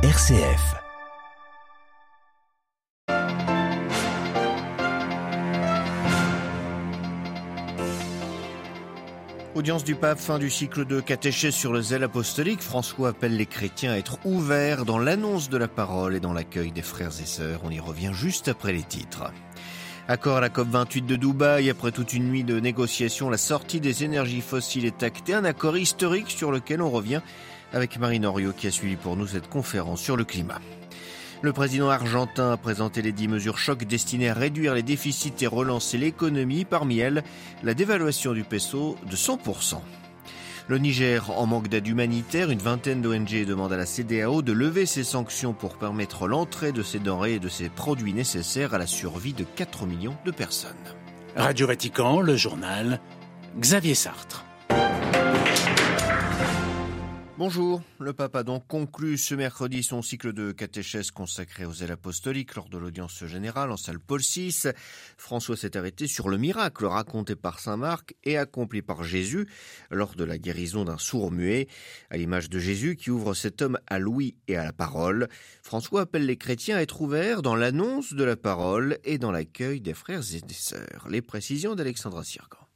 [0.00, 0.76] RCF.
[9.56, 12.62] Audience du pape, fin du cycle de catéchèse sur le zèle apostolique.
[12.62, 16.70] François appelle les chrétiens à être ouverts dans l'annonce de la parole et dans l'accueil
[16.70, 17.62] des frères et sœurs.
[17.64, 19.32] On y revient juste après les titres.
[20.06, 21.70] Accord à la COP28 de Dubaï.
[21.70, 25.34] Après toute une nuit de négociations, la sortie des énergies fossiles est actée.
[25.34, 27.20] Un accord historique sur lequel on revient
[27.72, 30.60] avec Marine Oriot qui a suivi pour nous cette conférence sur le climat.
[31.40, 35.46] Le président argentin a présenté les dix mesures chocs destinées à réduire les déficits et
[35.46, 36.64] relancer l'économie.
[36.64, 37.22] Parmi elles,
[37.62, 39.76] la dévaluation du peso de 100%.
[40.66, 44.84] Le Niger en manque d'aide humanitaire, une vingtaine d'ONG demandent à la CDAO de lever
[44.84, 48.86] ses sanctions pour permettre l'entrée de ces denrées et de ces produits nécessaires à la
[48.86, 50.74] survie de 4 millions de personnes.
[51.36, 53.00] Radio Vatican, le journal,
[53.58, 54.47] Xavier Sartre.
[57.38, 61.92] Bonjour, le pape a donc conclu ce mercredi son cycle de catéchèse consacré aux ailes
[61.92, 64.52] apostoliques lors de l'audience générale en salle Paul VI.
[65.16, 69.46] François s'est arrêté sur le miracle raconté par saint Marc et accompli par Jésus
[69.92, 71.68] lors de la guérison d'un sourd muet,
[72.10, 75.28] à l'image de Jésus qui ouvre cet homme à l'ouïe et à la parole.
[75.62, 79.80] François appelle les chrétiens à être ouverts dans l'annonce de la parole et dans l'accueil
[79.80, 81.06] des frères et des sœurs.
[81.08, 82.67] Les précisions d'Alexandra Sirgan.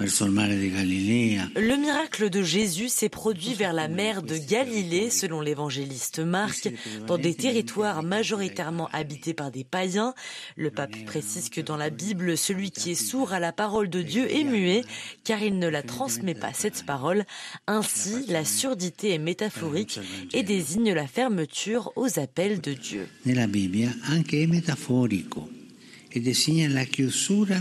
[0.00, 6.70] Le miracle de Jésus s'est produit vers la mer de Galilée, selon l'évangéliste Marc,
[7.06, 10.14] dans des territoires majoritairement habités par des païens.
[10.56, 14.00] Le pape précise que dans la Bible, celui qui est sourd à la parole de
[14.00, 14.84] Dieu est muet,
[15.22, 17.26] car il ne la transmet pas cette parole.
[17.66, 20.00] Ainsi, la surdité est métaphorique
[20.32, 23.06] et désigne la fermeture aux appels de Dieu.
[26.12, 27.54] Anche e la chiusura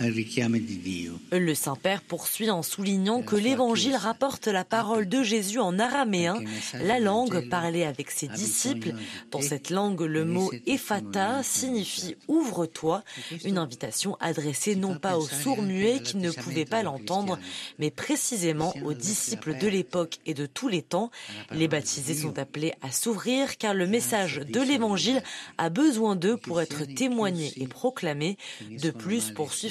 [0.00, 6.42] le Saint-Père poursuit en soulignant que l'Évangile rapporte la parole de Jésus en araméen,
[6.82, 8.94] la langue parlée avec ses disciples.
[9.30, 13.02] Dans cette langue, le mot ephata signifie ouvre-toi,
[13.44, 17.38] une invitation adressée non pas aux sourds-muets qui ne pouvaient pas l'entendre,
[17.78, 21.10] mais précisément aux disciples de l'époque et de tous les temps.
[21.52, 25.22] Les baptisés sont appelés à s'ouvrir car le message de l'Évangile
[25.58, 28.36] a besoin d'eux pour être témoigné et proclamé.
[28.70, 29.70] De plus, poursuit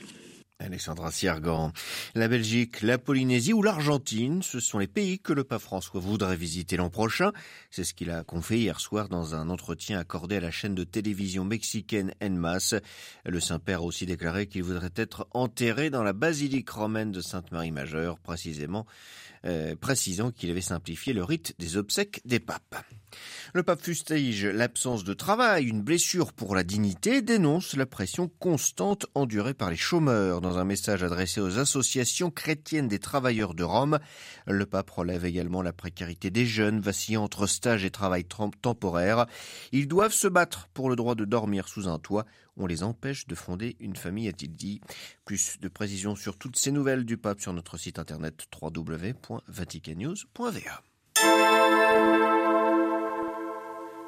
[0.61, 1.71] Alexandra Siergan.
[2.15, 6.35] La Belgique, la Polynésie ou l'Argentine, ce sont les pays que le pape François voudrait
[6.35, 7.31] visiter l'an prochain.
[7.69, 10.83] C'est ce qu'il a confié hier soir dans un entretien accordé à la chaîne de
[10.83, 12.75] télévision mexicaine Enmas.
[13.25, 18.19] Le Saint-Père a aussi déclaré qu'il voudrait être enterré dans la basilique romaine de Sainte-Marie-Majeure,
[18.19, 18.85] précisément,
[19.45, 22.75] euh, précisant qu'il avait simplifié le rite des obsèques des papes.
[23.53, 29.07] Le pape fustige l'absence de travail, une blessure pour la dignité, dénonce la pression constante
[29.15, 30.41] endurée par les chômeurs.
[30.41, 33.99] Dans un message adressé aux associations chrétiennes des travailleurs de Rome,
[34.47, 38.25] le pape relève également la précarité des jeunes vacillant entre stage et travail
[38.61, 39.25] temporaire.
[39.71, 42.25] Ils doivent se battre pour le droit de dormir sous un toit.
[42.61, 44.81] On les empêche de fonder une famille, a-t-il dit.
[45.25, 50.83] Plus de précisions sur toutes ces nouvelles du pape sur notre site internet www.vaticannews.va.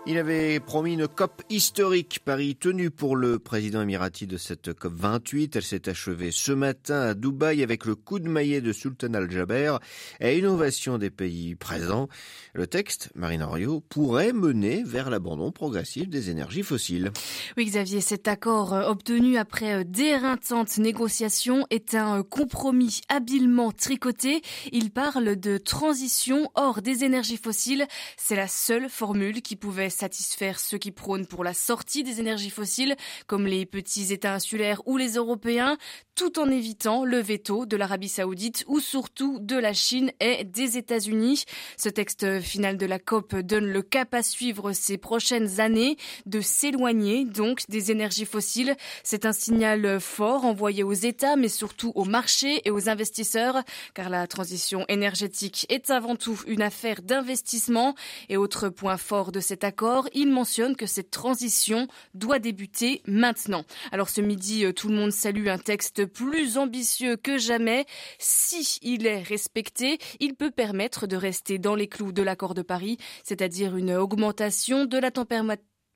[0.05, 4.91] Il avait promis une COP historique, Paris tenu pour le président émirati de cette COP
[4.93, 5.55] 28.
[5.55, 9.77] Elle s'est achevée ce matin à Dubaï avec le coup de maillet de Sultan Al-Jaber
[10.19, 12.09] et innovation des pays présents.
[12.51, 17.13] Le texte, Marine Oriot, pourrait mener vers l'abandon progressif des énergies fossiles.
[17.55, 23.71] Oui, Xavier, cet accord euh, obtenu après euh, d'éreintantes négociations est un euh, compromis habilement
[23.71, 24.41] tricoté.
[24.73, 27.87] Il parle de transition hors des énergies fossiles.
[28.17, 32.49] C'est la seule formule qui pouvait satisfaire ceux qui prônent pour la sortie des énergies
[32.49, 32.95] fossiles,
[33.27, 35.77] comme les petits États insulaires ou les Européens,
[36.15, 40.77] tout en évitant le veto de l'Arabie saoudite ou surtout de la Chine et des
[40.77, 41.45] États-Unis.
[41.77, 46.41] Ce texte final de la COP donne le cap à suivre ces prochaines années, de
[46.41, 48.75] s'éloigner donc des énergies fossiles.
[49.03, 53.63] C'est un signal fort envoyé aux États, mais surtout aux marchés et aux investisseurs,
[53.93, 57.95] car la transition énergétique est avant tout une affaire d'investissement.
[58.29, 59.82] Et autre point fort de cet accord,
[60.13, 63.65] il mentionne que cette transition doit débuter maintenant.
[63.91, 67.85] Alors ce midi, tout le monde salue un texte plus ambitieux que jamais.
[68.17, 72.61] Si il est respecté, il peut permettre de rester dans les clous de l'accord de
[72.61, 75.33] Paris, c'est-à-dire une augmentation de la température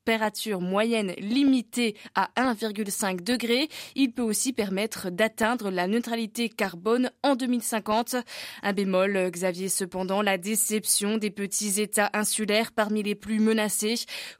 [0.07, 3.67] température moyenne limitée à 1,5 degré.
[3.95, 8.15] Il peut aussi permettre d'atteindre la neutralité carbone en 2050.
[8.63, 13.95] Un bémol, Xavier, cependant, la déception des petits États insulaires parmi les plus menacés.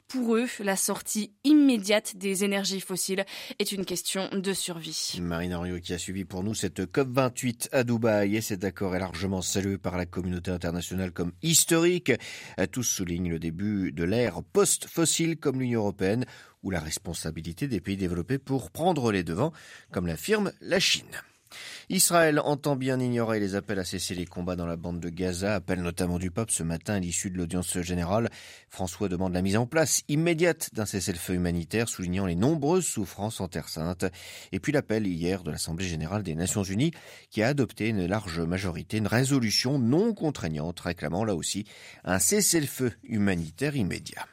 [0.07, 3.25] Pour eux, la sortie immédiate des énergies fossiles
[3.59, 5.19] est une question de survie.
[5.21, 8.99] Marine Henriot qui a suivi pour nous cette COP28 à Dubaï et cet accord est
[8.99, 12.13] largement salué par la communauté internationale comme historique.
[12.71, 16.25] Tous soulignent le début de l'ère post-fossile comme l'Union européenne
[16.63, 19.53] ou la responsabilité des pays développés pour prendre les devants,
[19.91, 21.05] comme l'affirme la Chine.
[21.89, 25.55] Israël entend bien ignorer les appels à cesser les combats dans la bande de Gaza,
[25.55, 28.29] appel notamment du pape ce matin à l'issue de l'audience générale.
[28.69, 33.47] François demande la mise en place immédiate d'un cessez-le-feu humanitaire, soulignant les nombreuses souffrances en
[33.47, 34.05] Terre Sainte.
[34.51, 36.91] Et puis l'appel hier de l'Assemblée générale des Nations unies
[37.29, 41.65] qui a adopté une large majorité une résolution non contraignante réclamant là aussi
[42.03, 44.25] un cessez-le-feu humanitaire immédiat.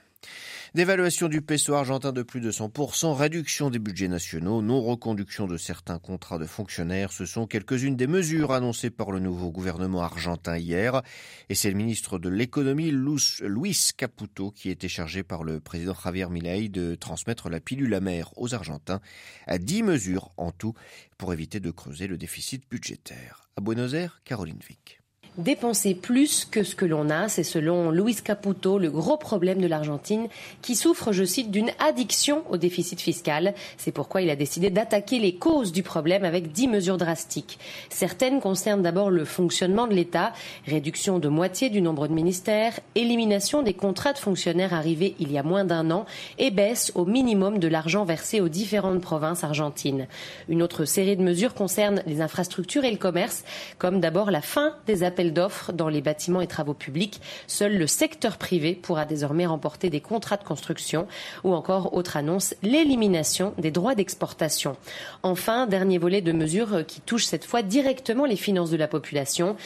[0.75, 6.00] Dévaluation du peso argentin de plus de 100%, réduction des budgets nationaux, non-reconduction de certains
[6.00, 11.03] contrats de fonctionnaires, ce sont quelques-unes des mesures annoncées par le nouveau gouvernement argentin hier.
[11.49, 16.26] Et c'est le ministre de l'économie, Luis Caputo, qui était chargé par le président Javier
[16.29, 19.00] Milei de transmettre la pilule amère aux Argentins
[19.47, 20.75] à 10 mesures en tout
[21.19, 23.49] pour éviter de creuser le déficit budgétaire.
[23.56, 25.04] À Buenos Aires, Caroline Vic
[25.38, 27.28] dépenser plus que ce que l'on a.
[27.28, 30.28] C'est selon Luis Caputo le gros problème de l'Argentine
[30.62, 33.54] qui souffre, je cite, d'une addiction au déficit fiscal.
[33.76, 37.58] C'est pourquoi il a décidé d'attaquer les causes du problème avec dix mesures drastiques.
[37.90, 40.32] Certaines concernent d'abord le fonctionnement de l'État,
[40.66, 45.38] réduction de moitié du nombre de ministères, élimination des contrats de fonctionnaires arrivés il y
[45.38, 46.06] a moins d'un an
[46.38, 50.06] et baisse au minimum de l'argent versé aux différentes provinces argentines.
[50.48, 53.44] Une autre série de mesures concerne les infrastructures et le commerce,
[53.78, 57.21] comme d'abord la fin des appels d'offres dans les bâtiments et travaux publics.
[57.47, 61.06] Seul le secteur privé pourra désormais remporter des contrats de construction
[61.44, 64.76] ou encore, autre annonce, l'élimination des droits d'exportation.
[65.23, 69.56] Enfin, dernier volet de mesures qui touche cette fois directement les finances de la population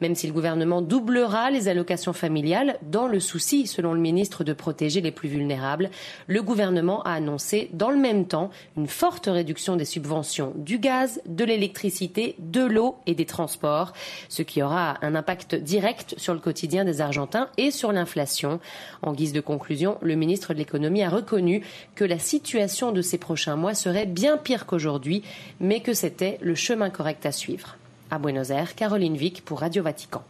[0.00, 4.52] même si le gouvernement doublera les allocations familiales dans le souci, selon le ministre, de
[4.52, 5.90] protéger les plus vulnérables.
[6.26, 11.20] Le gouvernement a annoncé dans le même temps une forte réduction des subventions du gaz,
[11.26, 13.92] de l'électricité, de l'eau et des transports,
[14.28, 18.60] ce qui aura impact direct sur le quotidien des Argentins et sur l'inflation.
[19.02, 21.62] En guise de conclusion, le ministre de l'économie a reconnu
[21.94, 25.22] que la situation de ces prochains mois serait bien pire qu'aujourd'hui,
[25.60, 27.76] mais que c'était le chemin correct à suivre.
[28.10, 30.22] À Buenos Aires, Caroline Vic pour Radio Vatican.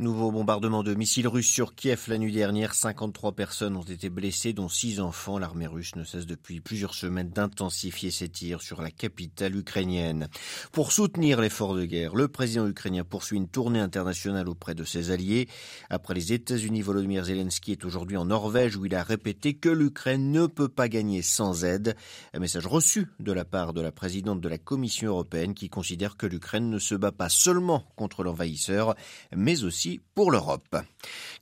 [0.00, 2.72] Nouveau bombardement de missiles russes sur Kiev la nuit dernière.
[2.72, 5.40] 53 personnes ont été blessées, dont 6 enfants.
[5.40, 10.28] L'armée russe ne cesse depuis plusieurs semaines d'intensifier ses tirs sur la capitale ukrainienne.
[10.70, 15.10] Pour soutenir l'effort de guerre, le président ukrainien poursuit une tournée internationale auprès de ses
[15.10, 15.48] alliés.
[15.90, 20.30] Après les États-Unis, Volodymyr Zelensky est aujourd'hui en Norvège où il a répété que l'Ukraine
[20.30, 21.96] ne peut pas gagner sans aide.
[22.34, 26.16] Un message reçu de la part de la présidente de la Commission européenne qui considère
[26.16, 28.94] que l'Ukraine ne se bat pas seulement contre l'envahisseur,
[29.34, 30.76] mais aussi pour l'Europe.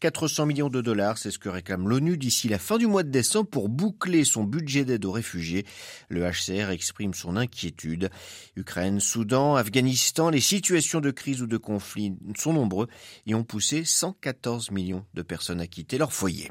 [0.00, 3.10] 400 millions de dollars, c'est ce que réclame l'ONU d'ici la fin du mois de
[3.10, 5.66] décembre pour boucler son budget d'aide aux réfugiés.
[6.08, 8.10] Le HCR exprime son inquiétude.
[8.56, 12.88] Ukraine, Soudan, Afghanistan, les situations de crise ou de conflit sont nombreux
[13.26, 16.50] et ont poussé 114 millions de personnes à quitter leur foyer.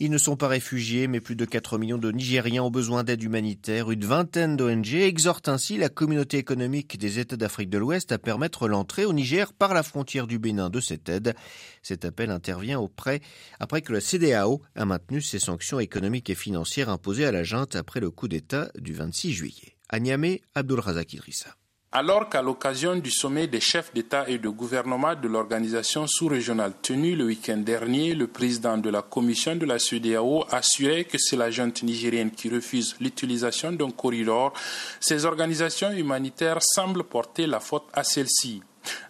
[0.00, 3.22] Ils ne sont pas réfugiés, mais plus de 4 millions de Nigériens ont besoin d'aide
[3.22, 3.90] humanitaire.
[3.90, 8.68] Une vingtaine d'ONG exhortent ainsi la communauté économique des États d'Afrique de l'Ouest à permettre
[8.68, 11.34] l'entrée au Niger par la frontière du Bénin de cette aide.
[11.82, 13.20] Cet appel intervient auprès,
[13.60, 17.76] après que la CDAO a maintenu ses sanctions économiques et financières imposées à la junte
[17.76, 19.76] après le coup d'État du 26 juillet.
[19.88, 21.56] À Niamey, Abdul Razak Idrissa.
[21.96, 27.14] Alors qu'à l'occasion du sommet des chefs d'État et de gouvernement de l'organisation sous-régionale tenu
[27.14, 31.52] le week-end dernier, le président de la commission de la CEDEAO assurait que c'est la
[31.52, 34.52] junte nigérienne qui refuse l'utilisation d'un corridor.
[34.98, 38.60] Ces organisations humanitaires semblent porter la faute à celle-ci.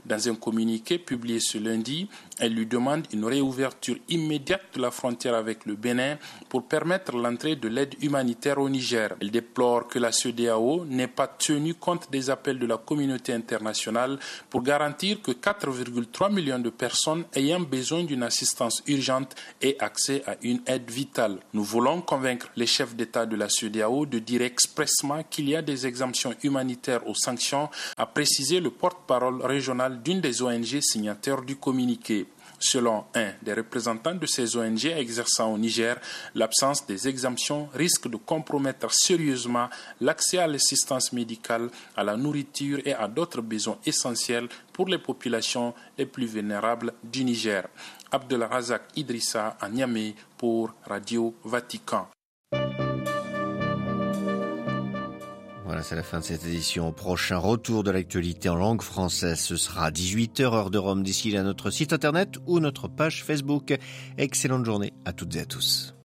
[0.05, 2.09] Dans un communiqué publié ce lundi,
[2.39, 6.19] elle lui demande une réouverture immédiate de la frontière avec le Bénin
[6.49, 9.15] pour permettre l'entrée de l'aide humanitaire au Niger.
[9.21, 14.19] Elle déplore que la CEDEAO n'ait pas tenu compte des appels de la communauté internationale
[14.51, 20.37] pour garantir que 4,3 millions de personnes ayant besoin d'une assistance urgente aient accès à
[20.43, 21.39] une aide vitale.
[21.53, 25.63] Nous voulons convaincre les chefs d'État de la CEDEAO de dire expressement qu'il y a
[25.63, 31.57] des exemptions humanitaires aux sanctions, a précisé le porte-parole régional d'une des ONG signataires du
[31.57, 32.27] communiqué.
[32.59, 36.01] Selon un des représentants de ces ONG exerçant au Niger,
[36.35, 39.69] l'absence des exemptions risque de compromettre sérieusement
[40.01, 45.75] l'accès à l'assistance médicale, à la nourriture et à d'autres besoins essentiels pour les populations
[45.99, 47.69] les plus vulnérables du Niger.
[48.11, 52.09] Abdelrazak Idrissa à Niamey pour Radio Vatican.
[55.85, 56.93] C'est la fin de cette édition.
[56.93, 59.39] Prochain retour de l'actualité en langue française.
[59.39, 63.77] Ce sera 18h heure de Rome d'ici là notre site internet ou notre page Facebook.
[64.17, 65.95] Excellente journée à toutes et à tous.